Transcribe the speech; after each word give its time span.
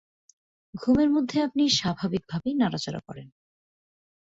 ঘুমের 0.73 1.09
মধ্যে 1.09 1.37
আপনি 1.41 1.63
স্বাভাবিকভাবেই 1.69 2.53
নড়াচড়া 2.53 3.01
করেন। 3.07 3.27